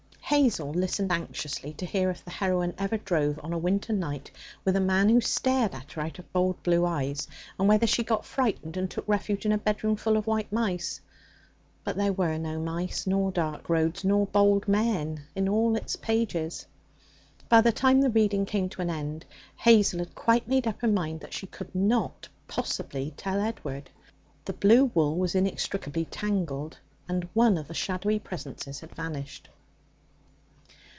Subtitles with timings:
[0.31, 4.31] Hazel listened anxiously to hear if the heroine ever drove on a winter night
[4.63, 7.27] with a man who stared at her out of bold blue eyes,
[7.59, 11.01] and whether she got frightened and took refuge in a bedroom full of white mice.
[11.83, 16.65] But there were no mice, nor dark roads, nor bold men in all its pages.
[17.49, 19.25] By the time the reading came to an end,
[19.57, 23.89] Hazel had quite made up her mind that she could not possibly tell Edward.
[24.45, 26.77] The blue wool was inextricably tangled,
[27.09, 29.49] and one of the shadowy presences had vanished.